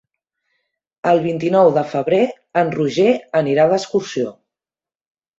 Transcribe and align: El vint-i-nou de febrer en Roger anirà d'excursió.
El 1.09 1.19
vint-i-nou 1.25 1.67
de 1.75 1.83
febrer 1.91 2.21
en 2.61 2.71
Roger 2.77 3.09
anirà 3.41 3.67
d'excursió. 3.73 4.33